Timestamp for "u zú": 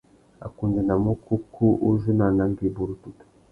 1.87-2.11